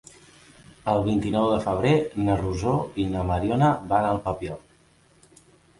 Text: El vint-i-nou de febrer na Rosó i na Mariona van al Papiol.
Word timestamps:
El 0.93 1.03
vint-i-nou 1.07 1.49
de 1.51 1.59
febrer 1.67 1.93
na 2.23 2.39
Rosó 2.41 2.75
i 3.05 3.09
na 3.13 3.29
Mariona 3.29 3.73
van 3.95 4.11
al 4.13 4.23
Papiol. 4.27 4.63